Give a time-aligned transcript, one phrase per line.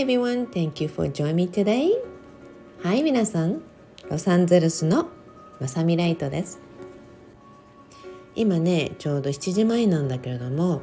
[0.00, 1.90] everyone, thank you for joining me today.
[2.82, 3.62] はい、皆さん、
[4.10, 5.08] ロサンゼルスの
[5.60, 6.60] まさみライトです。
[8.34, 10.82] 今ね、ちょうど7時前なんだけれども、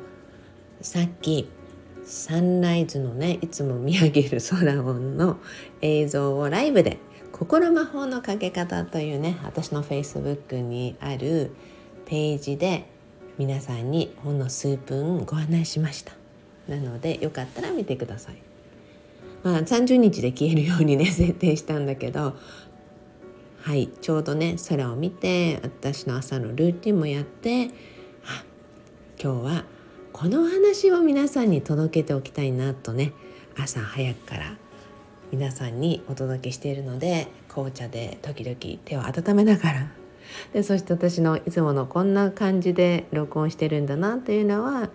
[0.80, 1.50] さっき
[2.06, 5.38] サンライズのね、いつも見上げる空の
[5.82, 6.98] 映像をライブで
[7.34, 11.52] 心魔法のかけ方というね、私の Facebook にある
[12.06, 12.86] ページで
[13.38, 16.14] 皆さんにほんの数分ご案内しました。
[16.70, 18.51] なのでよかったら見てください。
[19.44, 22.36] まあ、30日で消えるようにね 設定したんだけど。
[23.64, 27.68] はいちょうどね空を見て私の朝のルーティンもやって
[28.26, 28.44] あ
[29.22, 29.66] 今日は
[30.14, 33.14] この話を皆さんに届けておきたいなとね
[33.56, 34.58] 朝早くから
[35.32, 39.92] 皆さんにお届けしているので紅茶で時々手を温めながら。
[40.54, 44.90] でそして私のいつものこんな感じで録音してるんだなというのは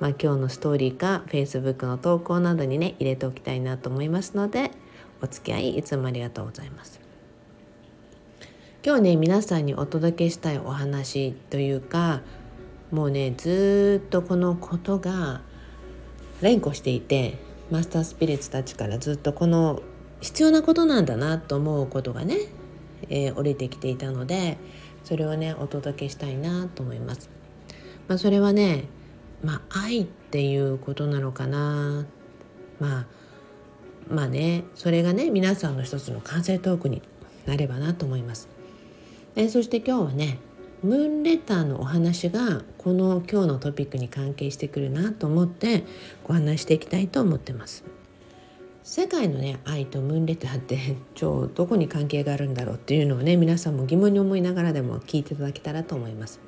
[0.00, 4.70] まあ、今日のストーリーか Facebook の投稿などにね入れておきたいなと思いますので
[5.22, 7.00] お付き合いいつもありがとうございます。
[8.82, 12.22] 今日ね皆さんにお届けしたいお話というか
[12.90, 15.42] もうねずっとこのことが
[16.40, 17.36] 連呼していて
[17.70, 19.82] マスタースピリッツたちからずっとこの
[20.22, 22.38] 必要なことなんだなと思うことがね、
[23.10, 24.56] えー、降りてきていたので
[25.04, 27.28] それをねお届けしたいなと思います。
[28.08, 28.86] まあ、それはね
[29.42, 32.06] まあ愛っていうことなのかな
[32.78, 33.06] まあ
[34.08, 37.02] まあねそれがね皆さんの一つの完成トークに
[37.46, 38.48] なればなと思います。
[39.34, 40.38] でそして今日はね
[40.82, 45.84] ムーンレターのお話がこの今日のトピックに関係してくるなと思って
[46.24, 47.84] ご案内していきたいと思ってます。
[48.82, 56.40] 世界のね愛とムーンレターって 超どこに関係があるんだろうっていうのをね皆さんも疑問に思いながらでも聞いていただけたらと思います。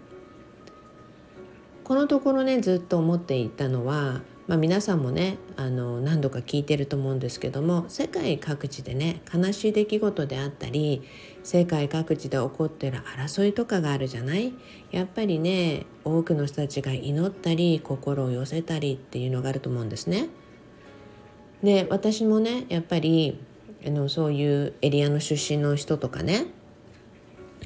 [1.84, 11.03] このところねずっと思っていたのは、まあ、皆さんもねあの何度か聞いてると思うんですけども世界各地でね悲しい出来事であったり
[11.43, 14.54] 世界各地で起こってる争いとかがあるじゃない？
[14.91, 20.28] やっぱりね多くの人たちが祈ったり心を寄せたりっていうのがあると思うんですね。
[21.62, 23.38] で私もねやっぱり
[23.84, 26.47] あのそういうエリアの出身の人とかね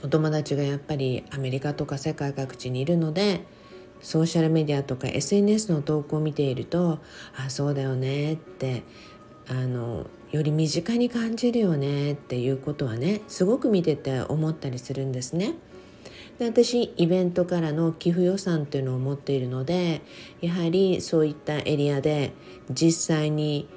[0.03, 3.45] お友達がやっぱりアメリカとか世界各地にいるので
[4.01, 7.01] ソーシャルメディアとか SNS の投稿を見ていると
[7.37, 8.83] あそうだよねって
[9.49, 15.55] あのより身近に感じるよねっていうことはねすごく見てて思ったりするんですね。
[16.39, 20.03] で私イベントからの寄付予算っていうのを持っているので
[20.43, 22.35] やはりそういったエリアで
[22.71, 23.69] 実際に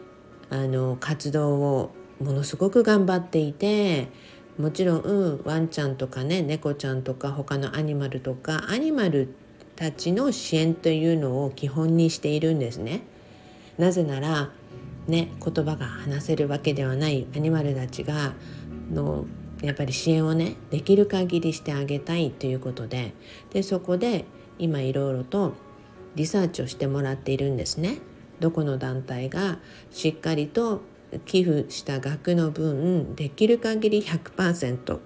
[0.50, 4.10] あの活動をものすごく頑張っていて
[4.58, 9.49] もちろん、うん、ワンちゃんとかね猫ちゃんとか他のアニマルとかアニマルって
[9.80, 13.00] たちの支援というのを基本にしているんですね。
[13.78, 14.52] なぜなら
[15.08, 18.34] ね言葉が話せるわけではないアニマルたちが
[18.92, 19.26] の
[19.62, 23.14] やっぱり支援をねできる限りしてあげたいということで
[23.52, 24.26] でそこで
[24.58, 25.54] 今いろいろと
[26.16, 28.00] リサーチをしてもらっているんですね。
[28.42, 29.60] どこの団体が
[29.92, 30.82] しっかりと
[31.26, 35.00] 寄付した額の分できる限り100%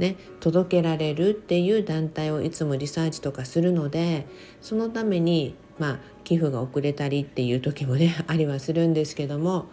[0.00, 4.26] ね、届けられるっていう団体をいつもリサーチとかするので
[4.62, 9.66] そのために、まあ、寄付が遅れたりっていう時もね ありはするんですけども、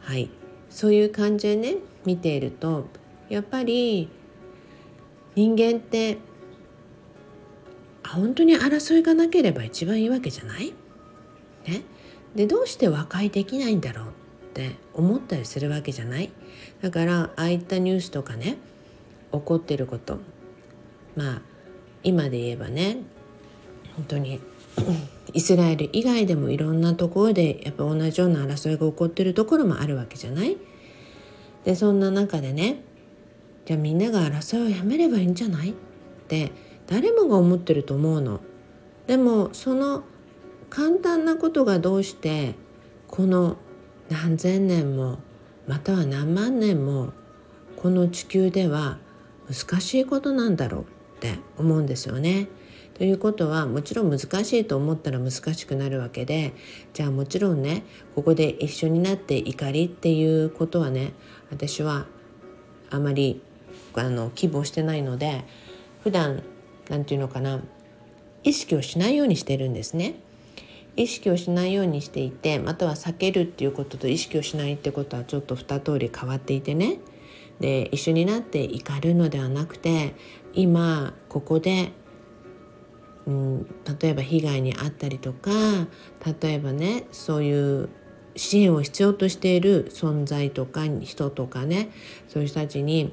[0.00, 0.28] はい、
[0.68, 2.88] そういう感じでね見ていると
[3.28, 4.08] やっぱり
[5.36, 6.18] 人間って
[8.04, 10.72] 本当に争いがなければ一番いいわけじゃない、
[11.66, 11.82] ね、
[12.34, 14.10] でどうして和解できないんだろうっ
[14.54, 16.32] て思ったりするわけじゃない？
[16.82, 18.56] だからああいったニュースとかね
[19.32, 20.18] 起こってること。
[21.16, 21.42] まあ
[22.02, 22.98] 今で言えばね
[23.96, 24.40] 本当に
[25.32, 30.56] イスラエル以外でもいろんなところでやっぱ同じような争いが起こってるところもあるわけじゃない？
[31.64, 32.84] でそんな中でね
[33.66, 35.70] じゃあみんなが争いをやめればいいんじゃない？
[35.70, 35.74] っ
[36.28, 36.52] て
[36.86, 38.40] 誰もが思ってると思うの。
[39.06, 40.04] でもその
[40.70, 42.54] 簡単なことがどうして
[43.08, 43.56] この
[44.08, 45.18] 何千年も
[45.66, 47.12] または何万年も
[47.76, 48.98] この地球では
[49.48, 50.84] 難しいことなんだろうっ
[51.20, 52.48] て思うんですよね。
[52.94, 56.52] ということはもちろん難しいと思ったら難しくなるわけで
[56.94, 57.84] じゃあもちろんね
[58.16, 61.12] ここで一緒になって怒りっていうことはね
[61.50, 62.06] 私は
[62.90, 63.40] あまり
[63.94, 65.44] あの希望してないので
[66.02, 66.42] 普段
[66.88, 67.60] なんていうのかな
[68.42, 70.14] 意識をしないようにしてるんですね。
[70.96, 76.98] 意識をしないようにしていてまたは避けるっていうことと意識をしないってことはちょっと二通り変わっていてね
[77.60, 80.14] で一緒になって怒るのではなくて
[80.54, 81.92] 今ここで、
[83.26, 83.66] うん、
[84.00, 85.50] 例えば被害に遭ったりとか
[86.42, 87.88] 例えばねそういう
[88.36, 91.90] 支援を必要としている存在とか人とかね
[92.28, 93.12] そういう人たちに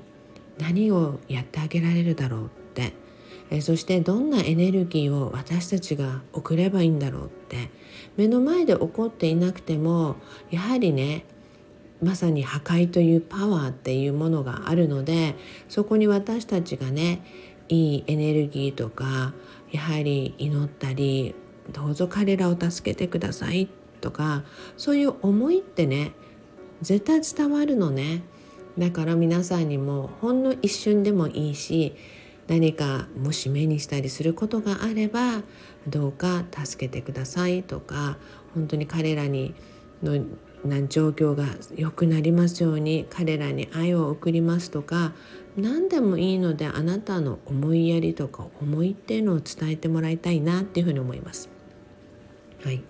[0.60, 2.94] 何をやってあげられるだろうって
[3.50, 7.70] えそしてどんなエネルギーを私たちが送ればいいんだろうって
[8.18, 10.16] 目の前で起こっていなくても
[10.50, 11.26] やはりね
[12.02, 15.36] まさに破壊というパワーっていうものがあるので
[15.70, 17.22] そこに私たちがね
[17.70, 19.34] いいエネルギーとか
[19.72, 21.36] やはり祈ったり
[21.72, 23.70] どうぞ彼らを助けてください
[24.02, 24.44] とか
[24.78, 26.12] そういう思いってね
[26.82, 28.22] 絶対伝わるのね。
[28.78, 31.96] だから皆さんにもほんの一瞬でもいいし
[32.48, 35.44] 何かもし目にしたりすることがあれば
[35.88, 38.18] どうか助けてくださいとか
[38.54, 39.56] 本当に彼らに
[40.04, 40.24] の
[40.66, 41.46] な状況が
[41.76, 45.14] 良くなりますように彼らに愛を送りますとか
[45.58, 51.50] 何でもいいのであなたの思いやりとか思いっていうのを伝えてもらいたいなっていうふうに思います。
[52.64, 52.82] はい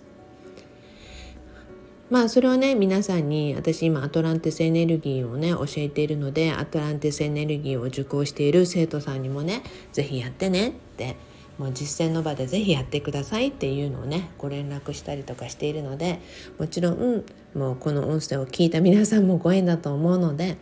[2.09, 11.15] まあそれをね皆さんに私今アトランティスエネルギーをね教えているのでアトランティスエネルギーを受講している生徒さんにもね是非やってねって
[11.57, 16.19] もう実践の場で是非やってくださいっていうのをねご連絡したりとかしているので
[16.59, 17.23] もちろん
[17.53, 20.57] もうこの音声を聞いた皆さんもご縁だと思うので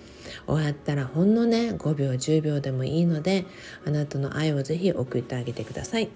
[0.46, 3.46] 終わったらほんのね5秒10秒でもいいので
[3.86, 6.10] あなたの愛を是非送ってあげてください。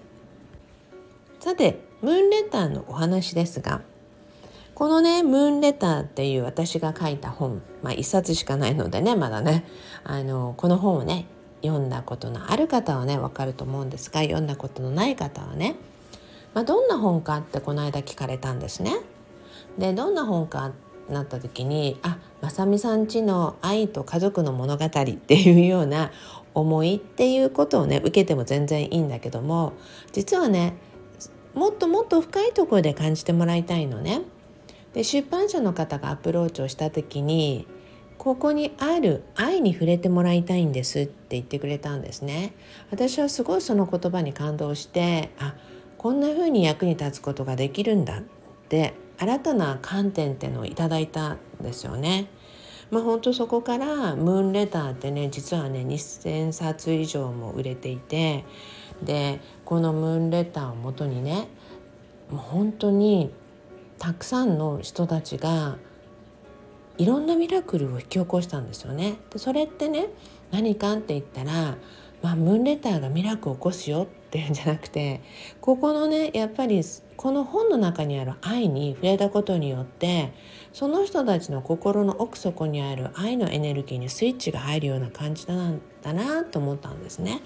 [1.40, 3.82] さてムーンレターのお話ですが
[4.74, 9.64] このね「ムーンレター」っていう私が書いた本、まあ、1冊しかないのでねまだね
[10.04, 11.26] あのこの本をね
[11.62, 15.76] 読んだことのある方はね分かると思うんですが読んだことのない方はね、
[16.54, 18.96] まあ、どんな本かってこの間聞かれたんですね。
[19.78, 20.72] でどんな本か
[21.08, 26.10] なった時にあまさみさんちの愛と家族の物語っていうような
[26.54, 29.72] 思いっていうことをね受けても全然いいんだけども
[30.12, 30.74] 実はね
[31.54, 34.22] もっともっと深いところで感じてもらいたいのね。
[34.94, 37.66] で出版社の方がアプローチをした時に
[38.18, 42.52] ここにある愛に触れてもらいたいんですって言ってくれたんですね
[42.90, 45.54] 私はすごいその言葉に感動してあ
[45.96, 48.22] こんな風に役に立つことができるんだっ
[48.68, 52.28] て新たな観点ってのをいただいたんですよね。
[52.90, 58.44] まあ本当そこからムーンレターってね実はね2,000冊以上も売れていて
[59.02, 61.48] でこのムーンレターをもとにね
[62.30, 63.30] もう本当に
[63.98, 65.76] たくさんの人たちが
[66.98, 69.18] いろんなミラクルを引き起こしたんですよね。
[69.30, 70.08] でそれってね
[70.50, 71.76] 何かって言ったら、
[72.22, 75.22] まあ、ムーンレターがミラクルを起こすよっていうんじゃなくて
[75.60, 76.82] ここのねやっぱり
[77.16, 80.32] この本の中にある愛に触れたことによって
[80.72, 87.40] その人たちの心の奥底にある愛のエネルギーにスイッチが入るような感じだなだなと思ったんですね。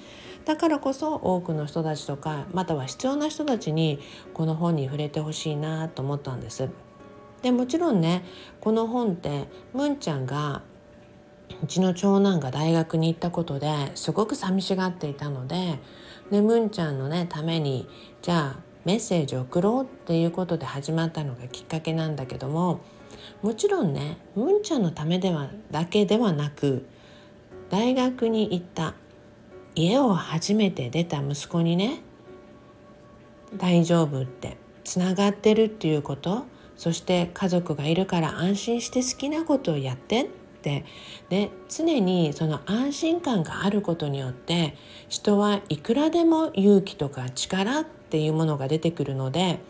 [0.44, 4.00] だからこそ多くの人たちとかまたは必要な人たちに
[4.34, 6.68] この本に触れてほしいなと思ったんです。
[7.42, 8.24] でもちろんね
[8.60, 10.62] この本ってむんちゃんが
[11.62, 15.78] うちの長男が大学に行ったことですごく寂しがっていたので
[16.30, 17.88] でむんちゃんのねために
[18.22, 22.80] じゃあメッセージ送ろうっていうことで始まったのがきっかけなんだけども
[23.42, 26.86] もちろんねむんちゃんのためではだけではなく
[27.70, 28.94] 大学に行った
[29.74, 32.00] 家を初めて出た息子にね
[33.56, 36.46] 大丈夫ってつながってるっていうこと
[36.82, 40.26] そして家族がいるから安心して好きなことをやってっ
[40.62, 40.84] て
[41.28, 44.76] で常にその安心感があることによって
[45.08, 49.60] 人はいくらでも勇気とか力っていうものが出てくるので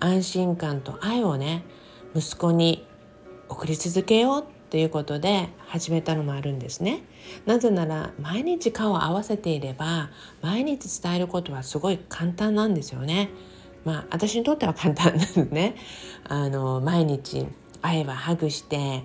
[0.00, 1.62] 安心感と愛をね
[2.14, 2.86] 息子に
[3.50, 7.02] 送り続けようっていうことで始めたのもあるんですね。
[7.44, 10.08] なぜなら毎日顔を合わせていれば
[10.40, 13.28] 毎日伝えることはすごい簡単なんですよね。
[13.86, 15.76] まあ私にとっては簡単なんでね。
[16.28, 17.46] あの毎日
[17.80, 19.04] 会えばハグして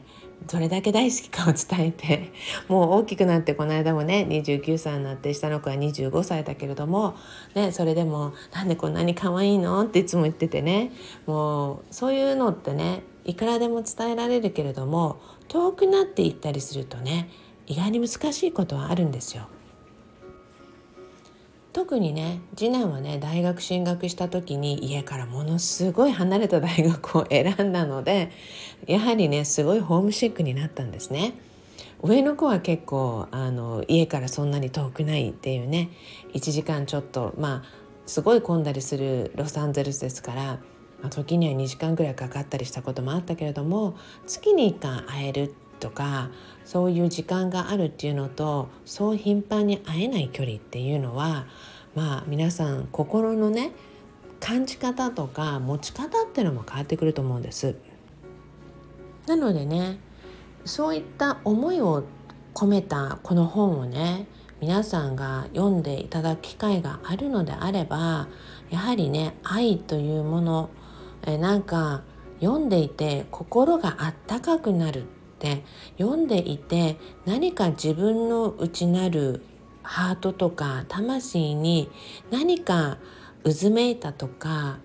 [0.52, 2.34] どれだけ大好きかを伝えて
[2.68, 7.16] もう大きくなってこの間もね29歳になって下の子は25歳だけれども、
[7.54, 10.92] ね、それでも「なんでこんなに可愛いの?」っていつも言っててね
[11.28, 17.30] もうそういうのってねいくらでも伝えられるけれども遠くなっていったりするとね
[17.68, 19.44] 意外に難しいことはあるんですよ。
[21.74, 28.32] 特にね次男はね大学進学した時に家からものすごい離れた大学を選んだので
[28.88, 31.34] やはりねすごいホームシックになったんですね。
[32.04, 35.92] 上の子は結構あの家からそんなに遠くないっていうね
[36.34, 40.60] 1時間ちょっとまあすごい混んだりするロサンゼルスですから、ま
[41.08, 46.30] あ、時には2時間ぐらいかかったりしたこともあったけれども月に1回会えるっとか
[46.64, 51.46] そういう時間があるっていうのとそう頻繁に会えない距離っていうのは
[51.96, 53.72] まあ皆さん心のね
[54.40, 57.76] 感じ方とか持ち方っていうのも変わってくると思うんです。
[59.28, 60.00] なのでね
[60.64, 62.04] そういった思いを
[62.54, 64.28] 込めたこの本をね
[64.62, 68.28] 皆さんが読んでいただく機会があるのであれば
[68.70, 70.70] やはりね愛というもの
[71.26, 72.04] えなんか
[72.40, 75.06] 読んでいて心があったかくなる
[75.42, 75.64] って
[75.98, 79.42] 読んでいて何か自分の内なる
[79.82, 81.90] ハートとか魂に
[82.30, 83.00] 何か
[83.44, 84.78] うずめいたとか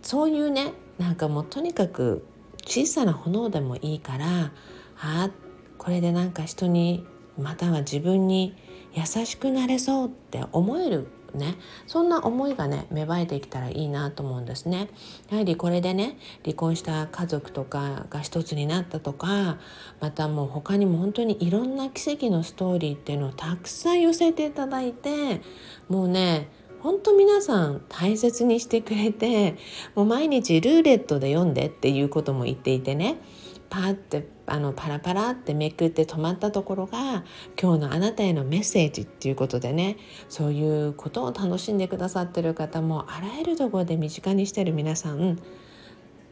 [0.00, 2.26] そういうねなんかもうとにかく
[2.64, 4.52] 小さな炎でもいいから
[4.98, 5.30] あ
[5.76, 7.04] これでなんか人に
[7.38, 8.56] または自分に
[8.94, 11.56] 優しくなれそうって思えるね。
[11.86, 14.88] そんな思いがね芽生えてきたらいいなと思うんですね。
[15.30, 19.58] やはりこれでね離婚した家族とかが一つになったとか
[20.00, 25.40] またもう他にも本当にいろんな奇跡のストーリーっていうのをたくさん寄せていただいて
[25.88, 26.48] もうね
[26.80, 29.56] 本当皆さん大切にしてくれて
[29.94, 33.16] もう毎日ルーレットで読んでっていうことも言っていてね。
[33.74, 37.24] パってあのパラパラってめくって止まったところが
[37.60, 39.96] 今日のあなたへのメッセージっていうことでね。
[40.28, 45.40] そういうことを楽しんでくださってる方もあらゆるところで身近にしてる皆さん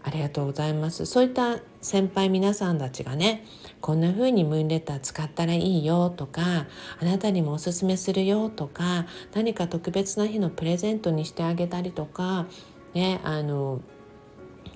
[0.04, 1.04] ありがとうございます。
[1.04, 3.44] そういった先輩皆さんたちがね
[3.80, 6.68] こんな風にムーンレター使ったらいいよとか
[7.00, 12.46] あなたにもおすすめするよとか何か特別な日のプレゼントにしてあげたりとか
[12.94, 13.80] ねあの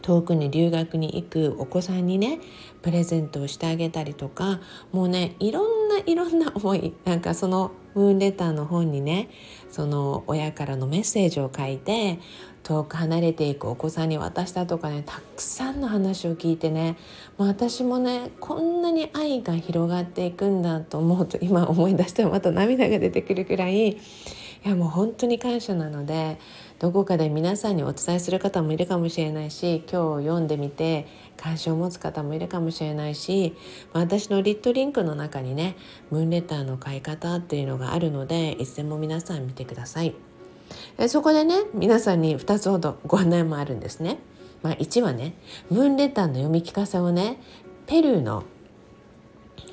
[0.07, 2.39] 遠くに留学に行くお子さんにね
[2.81, 4.61] プレゼントをしてあげたりとか
[4.93, 9.29] もうねいろんないろんな思いなんかそのムーンレターの本にね
[9.69, 12.21] その親からのメッセージを書いて
[12.63, 16.97] 遠く離れていくお子さんに渡したとかねたくさんの話を聞いてね
[17.37, 23.89] もう私もねこんなに愛が広がっていくんだと思うと今思い出してもまた涙が出てくるくらい
[24.67, 26.39] いやもう本当に感謝なので
[26.79, 31.07] どこかで皆さんにお伝えする方もいるかもしれないし今日読んでみて
[31.39, 33.57] 関心を持つ方もいるかもしれないし
[33.93, 35.77] 私のリットリンクの中にね
[36.11, 40.15] ムーンレターの買い方っていうのがあるのでいつでも皆さん見てください。
[41.09, 44.19] そこでね皆さんに2つほどご案内もあるんですね。
[44.63, 45.35] まあ、1はね
[45.71, 47.41] ムーンレターの読み聞かせをね
[47.87, 48.43] ペルーの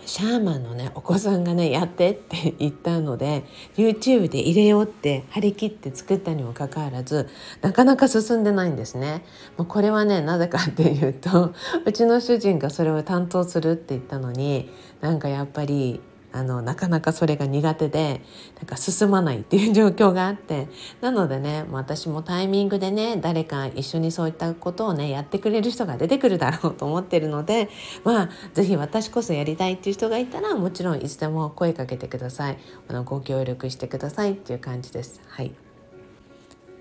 [0.05, 3.43] シャーマンのねお子さんがねやってって言ったので
[3.75, 7.29] YouTube で入れようって張り切って作ったにもかかわらず
[7.62, 9.24] なかなか進んでないんですね。
[9.57, 11.53] もうこれはねなぜかっていうと
[11.86, 14.69] うちの主人がそれを担当するって言ったのに
[15.01, 16.01] なんかやっぱり
[16.34, 18.22] あのなかなかそれが苦手で
[18.58, 20.68] なんか進まないっていう状況があって
[21.00, 27.70] なのでね私もタイミングでね誰か一緒にそういったことをねやってくれる人が出てくるだろうと思ってるので
[28.04, 35.22] まあ是非私こそやりたいっていう人がいたらもちろんいつでも声かけてくださいあのご協力してくださいっていう感じです。
[35.28, 35.52] はい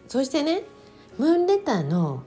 [0.09, 0.63] そしてね
[1.19, 2.23] ムーンレターの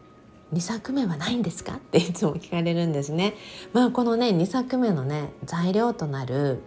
[0.53, 1.73] 2作目はないんですか？
[1.73, 3.33] っていつも聞かれるんですね。
[3.73, 6.59] まあこのね2作目のね材料となる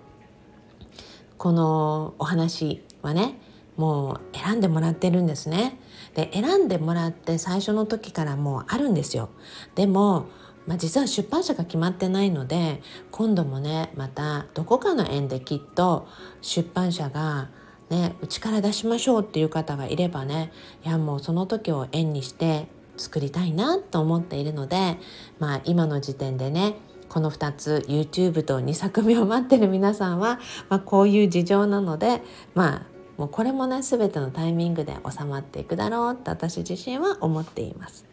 [1.39, 3.41] このお話はね
[3.77, 5.79] もう選んでもらってるんですね。
[6.15, 9.31] で選んでもらって最初の時からもうあるんですよ。
[9.77, 10.27] でも、
[10.67, 16.09] まあ、実は出版社が決まってないので今度もねまたどこかの縁できっと
[16.43, 17.51] 出版社が
[17.89, 20.53] ねうちから出しましょうっていう方がいればね
[20.85, 22.67] いやもうその時を縁にして
[22.97, 24.99] 作りたいなと思っているので
[25.39, 26.75] まあ今の時点でね
[27.09, 30.39] この2つ YouTube と2作目を待ってる皆さんは、
[30.69, 32.23] まあ、こういう事情なので
[32.55, 38.05] まあもうこれもね全てのタイミングで収まっていくだろうって私自身は思っています。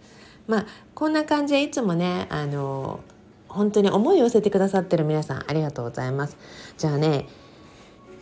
[0.48, 3.00] まあこんな感じでいつもねあの
[3.48, 6.38] 本当に思いを寄せてくださってる皆さんありがとうございます。
[6.78, 7.28] じゃあね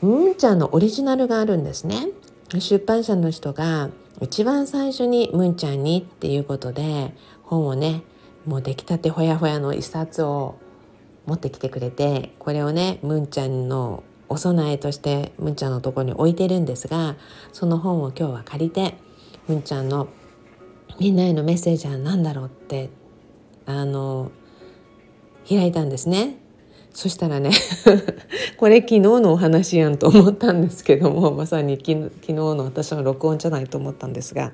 [0.01, 2.09] むんちゃんのオリジナルがあるんですね。
[2.59, 3.89] 出版社の人が
[4.21, 8.03] 一番最初にむんちゃんにっていうことで本をね
[8.45, 10.55] もう出来たてほやほやの一冊を
[11.25, 17.15] 持ってきてくれてこれをねむんちゃんのお供えとしてむんちゃんのとこに置いてるんですが
[17.51, 18.95] その本を今日は借りて
[19.47, 20.07] むんちゃんの
[20.99, 22.89] みんなへのメッセージは何だろうって
[23.65, 24.31] あの
[25.47, 26.39] 開いたんですね。
[26.93, 27.49] そしたらね
[28.57, 34.51] これ昨日のお話やんと思ったんですけどもまさに昨日の私の録音じゃないと思ったんですが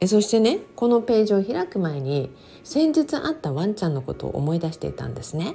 [0.00, 2.30] えそしてねこのページを開く前に
[2.64, 5.54] 先日会ったワンちゃんのことを思い出していたんですね。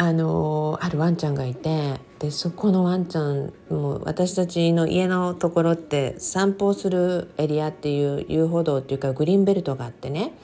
[0.00, 10.34] あのあるワンちゃんがいてでそこのワンちゃんも私たちの家のところって散歩するエリアっていう遊歩道っていうかグリーンベルトがあってね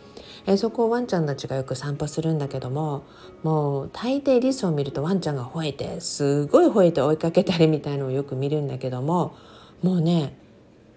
[0.46, 3.04] えそこをワンちゃんたちがよく散歩するんだけども
[3.44, 9.36] もう大抵リスを見るとワンちゃんが吠えてすごい吠えて追いかけたりみたいのをよく見るんだけども
[9.82, 10.36] もうね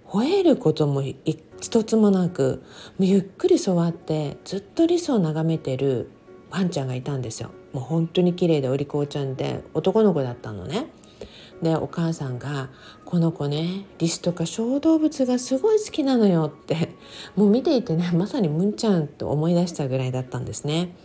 [0.09, 1.03] 吠えることも
[1.59, 2.63] 一つもなく
[2.99, 6.09] ゆっくり座ってずっとリスを眺めてる
[6.49, 10.87] ワンちゃんがいたんですよもう本当に綺麗でお利口ちゃんで男の子だったのね
[11.61, 12.69] でお母さんが
[13.03, 16.89] 「この子ねリスとか小動物がすごい好きなのよ」って
[17.35, 20.95] もう見ていてねまさにムンちゃんと思い出したぐらいだったんですね。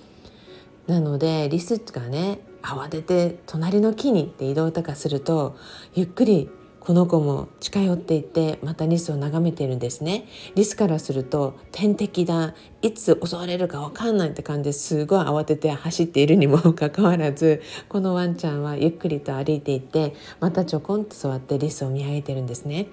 [0.87, 5.57] なのでリスがね慌てて隣の木にって移動とかすると
[5.95, 6.51] ゆっくり
[6.83, 10.27] この子も近寄っていってまたリスを眺めているんですね。
[10.57, 12.55] リスからすると天敵だ。
[12.83, 22.89] いつ襲われるか分かんないって感じですごい慌てて走っているにもかかわらずこのワンちゃんはゆっくりと歩いていってまたちょこんと座ってリスを見上げてるんですね。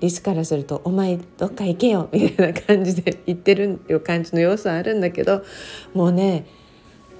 [0.00, 5.44] リスからすると「お前どっか行けよ」みたいな感じで言ってる感じの様子はあるんだけど
[5.92, 6.46] もうね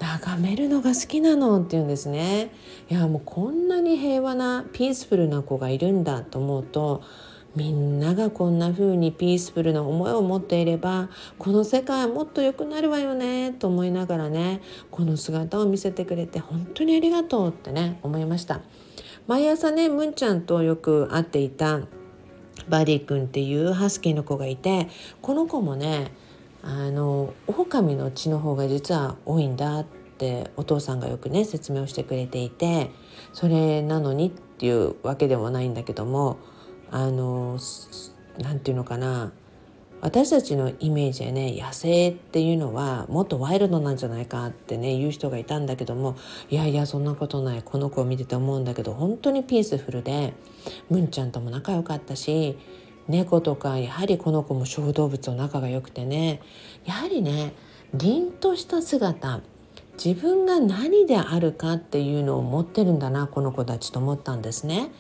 [0.05, 2.51] 眺めるのが好きなのって言うんですね。
[2.91, 7.03] いやもうこんなに平和なピースフルな子がいるんだと思うと
[7.57, 11.09] みんながこんな風にピースフルな思いを持っていれば
[11.39, 18.61] この世界はもっと良くなるわよねと思いながらねこの姿を見せてくれて本当にありがとうってね思いました。
[19.27, 21.81] 毎朝ねむんちゃんとよく会っていた
[22.69, 24.89] バディ君っていうハスキーの子がいて
[25.23, 26.13] この子もね
[26.63, 29.94] あの狼の血の方が実は多いんだって
[30.57, 32.91] お父さんがよくね説明をしてくれていて
[33.33, 36.39] それなのにっていうわけでもないんだけども
[36.91, 37.59] あの
[38.39, 39.33] 何て言うのかな
[40.01, 46.17] 私たちのイメージでね野生っていうのはもっとワイルドなんじゃないかってね言う人がいたんだけども
[46.51, 50.35] いやいやそんなことないこの子を見てて思うんだけど本当にピースフルで
[50.91, 52.59] ムンちゃんとも仲良かったし
[53.09, 56.43] 猫とかやはりこの子も小動物と仲が良くてね
[56.85, 57.55] やはりね
[57.95, 59.41] 凛とした姿
[60.03, 64.91] 自分が何であるかっていうのを持ってるんだなこの子たちと思ったんですね。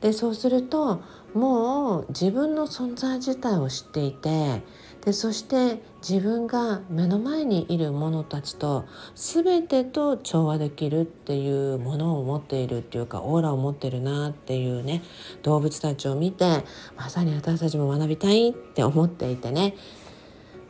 [0.00, 4.62] でそうするともう自分の存在自体を知っていて
[5.04, 15.02] でそして自分が目の前にいる者たちと全てと調和できるっていうものを持っているっていうかオーラを持ってるなっていうね
[15.42, 16.64] 動物たちを見て
[16.96, 19.74] まさに私たちも学びたいって思っていてね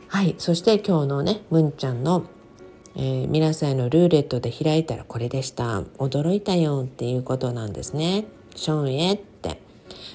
[0.07, 2.25] はいそして今日のねむんちゃんの
[2.97, 5.81] えー、皆さんのルーレットで開いたらこれでした。
[5.97, 8.25] 驚いたよっていうことなんですね。
[8.55, 9.61] ショーンへって。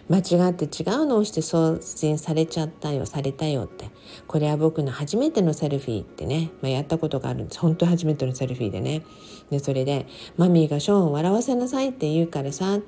[0.08, 3.90] 間違って違うのをして送信されちゃったよされたよって。
[4.26, 7.60] これは僕の初めてのセルフィーってね、まあ、やったことがあるんです。
[7.60, 9.02] 本当初めてのセルフィーでね。
[9.50, 10.06] でそれで
[10.38, 12.78] 「マミーがショーンを笑わせなさい」って言うからさ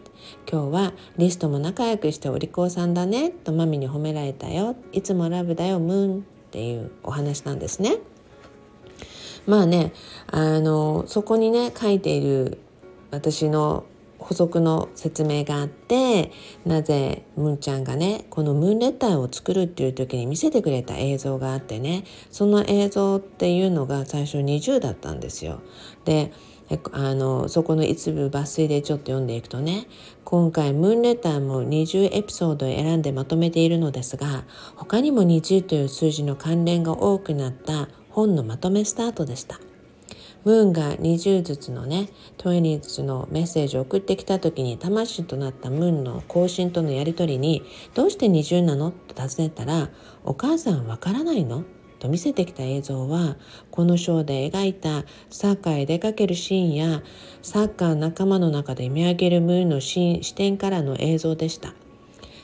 [0.50, 3.30] 今日はリストも仲良くしてお利口さんだね。
[3.30, 4.74] とマミに褒められたよ。
[4.92, 7.98] いつもラブだよムーンっていうお話なんですね。
[9.46, 9.92] まあね
[10.28, 12.58] あのそこにね書いている
[13.10, 13.84] 私の
[14.22, 16.30] 補足の説明があって
[16.64, 25.60] なぜムンちゃんがねこのムーンレターを作るっていう時に見せてくれた映像があってねその映像っていうのが最初20だったんですよ。
[26.04, 26.32] で
[26.92, 29.86] あのそこの一部抜粋でちょっと読んでいくとね
[30.24, 34.44] 今回ムーンレターも20エピソードを選んでまとめているのですが
[34.76, 39.60] 他にも20という数字の関連が多くなった本のまとめスタートでした。
[40.44, 47.62] ムーンが20ずつのね20ずつのメッセージを送ってきた時に魂となったムーンの更新とのやり取りに
[47.94, 49.90] 「どうして20なの?」と尋ねたら
[50.24, 51.64] 「お母さんわからないの?」
[52.00, 53.36] と見せてきた映像は
[53.70, 57.02] このショーで描いたサッカーへ出かけるシーンや
[57.42, 61.74] サッカー仲間の中で見上げるムーンの視点からの映像でした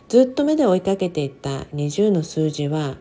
[0.09, 2.99] ずっと目で追いかけていった20の数字は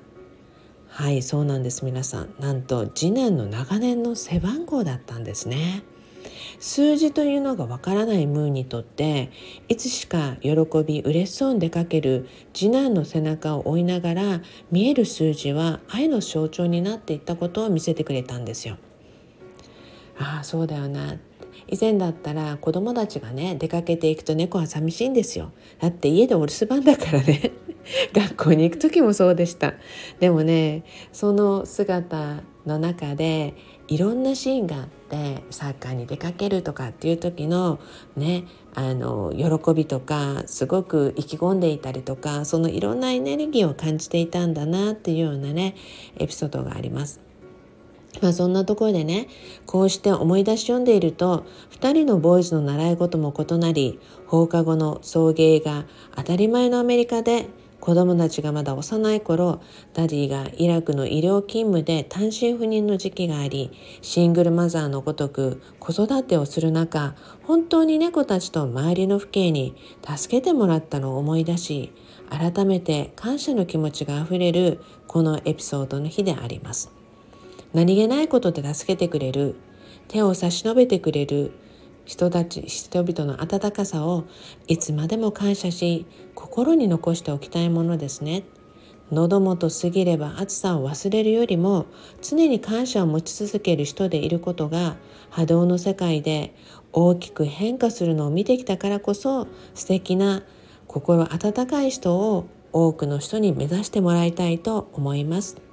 [0.98, 1.86] はいそうなんです。
[1.86, 5.84] 皆さんなんと次男の長年の背番号だったんですね。
[6.60, 9.30] 数字というのがわからないムーンにとって
[9.68, 18.78] いつしか喜び嬉しそうに出かける次男の背中を追いながら見える数字は愛の象徴になっていったことを見せてくれたんですよ。
[20.18, 21.20] ああそうだよな。
[21.68, 25.52] 以前だったら子供たちがね出かけていくと猫は寂しいんですよ。
[25.80, 27.52] だって家でお留守番だからね。
[28.14, 29.74] 学校に行く時もそうでした。
[30.20, 33.54] でもねその姿の中で
[33.88, 37.80] いろんなシーンがあってサッカーに出かけるとかっていう時の
[38.18, 38.44] ね
[38.76, 45.76] あの喜びとかすごく意気込んでいたりとかそのいろんなエネルギーを感じていたんだなっていうようなね
[46.18, 47.27] エピソードがあります。
[48.22, 49.28] まあそんなところでね
[49.66, 51.46] こうして思い出し読んでいると
[51.80, 57.48] 2人のボーイズの習い事も異なり放課後の送迎が当たり前のアメリカで
[57.80, 59.62] 子供たちがまだ幼い頃
[59.94, 69.76] ダディがイラクの医療勤務で単身赴任の時期がありシングルマザーのごとく子育てをする中本当に猫たちと周りの父兄に
[70.06, 71.94] 助けてもらったのを思い出し
[72.30, 76.92] 改めて感謝の気持ちがあふれるこのエピソードの日であります。
[77.74, 79.56] 何気ないことで助けてくれる。
[80.08, 81.52] 手を差し伸べてくれる。
[82.06, 84.24] 人たち人々の温かさを
[84.68, 88.44] いつまでも感謝し心に残しておきたいものですね。
[89.12, 91.86] 喉元過ぎれば暑さを忘れるよりも
[92.22, 94.98] 常に感謝を持ち続ける人でいることが
[95.30, 96.56] 波動の世界で
[96.92, 100.44] 大きく変化するのを見てきたからこそ素敵な
[100.88, 105.67] 心温かい人を多くの人に目指してもらいたいと思います。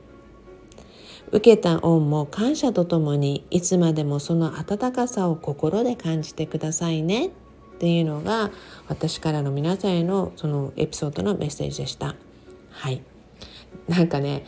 [1.34, 7.30] 受けた恩も感謝とともにいつまでもその温かさを心で感じてくださいねっ
[7.80, 8.52] ていうのが
[8.86, 12.14] 私からの皆さんへのそのエピソードのメッセージでした。
[12.70, 13.02] はい。
[13.88, 14.46] なんかね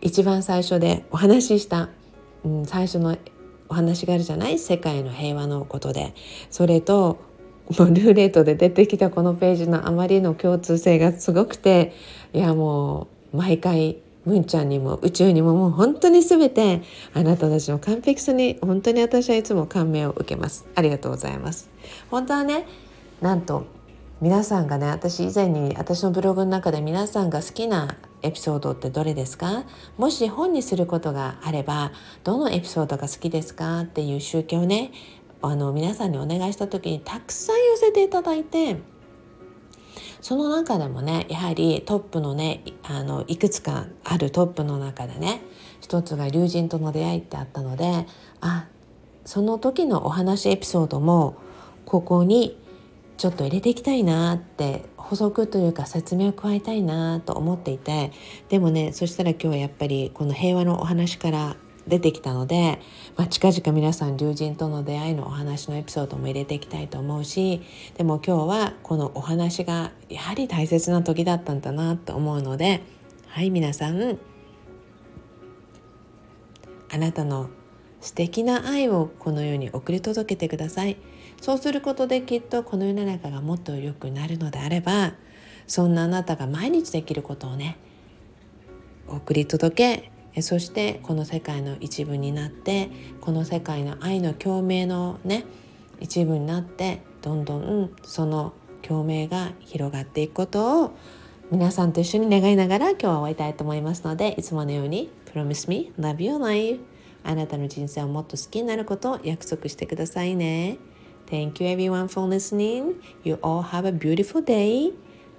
[0.00, 1.90] 一番最初でお話しした、
[2.44, 3.16] うん、最初の
[3.68, 4.58] お話があるじゃない？
[4.58, 6.12] 世界の平和のことで。
[6.50, 7.18] それと
[7.78, 11.94] もルーレットで出てきたこのページのあまりの共通性がすごくて
[12.32, 16.82] いやもう毎回ムンちゃんにも宇宙にももう本当に全て
[17.14, 20.66] あなたたちの完璧さに本当に私はいつも感銘を受けます。
[20.74, 21.70] ありがとうございます。
[22.10, 22.66] 本当はね
[23.22, 23.64] なんと
[24.20, 29.64] 皆さんがね私以前に私のブログの中で皆さんが好きなエピソードってどれですか？
[29.96, 31.92] もし本にすることがあれば
[32.24, 33.80] どのエピソードが好きですか？
[33.80, 34.90] っていう宗教をね
[35.42, 38.78] あの皆さんにお願いした時にたくさん寄せていただいて
[40.20, 45.40] その中でもねやはりトップのねあのいくつかあるトップの中でね
[45.80, 48.06] 一つが竜神との出会いってあったので
[48.40, 48.66] あ
[49.24, 51.36] その時のお話エピソードも
[51.84, 52.58] ここに
[53.16, 58.12] ちょっと入れていきたいなって補足というか説明を加えたいなと思っていて
[58.48, 62.80] でもねそしたら今日はやっぱりこの平和のお話から出てきたので、
[63.16, 67.62] まあ、近々皆さん竜神との出会いのお話のエピソードも入れていきたいと思うし
[67.96, 72.82] でも今日はこのお話がやはり大切な時だったんだなと思うので
[73.28, 74.18] はい皆さん
[76.90, 77.50] あなたの
[78.00, 80.96] 素敵な愛をこの世に送り届けてください。
[81.40, 85.14] そうすることできっとこの世の中がもっと良くなるのであれば
[85.66, 87.76] そんなあなたが毎日できることをね
[89.08, 95.44] 送り届けそしてこの世界の一部になってこの世界の愛の共鳴のね
[96.00, 100.96] 一部になってどんどんその共鳴が広がっていくことを
[101.50, 106.80] 皆さんと一緒に願いながら今日は終わりたいと思いますのでいつものように Promise me love your life.
[107.24, 110.78] あなたの人生をもっと好きになることを約束してくださいね。
[111.26, 112.94] Thank you everyone for listening.
[113.24, 114.92] You all have a beautiful day.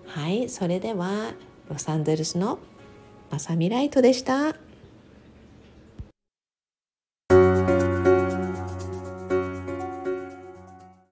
[0.05, 1.33] はいそれでは
[1.69, 2.59] ロサンゼルスの
[3.29, 4.66] まさみライトでした。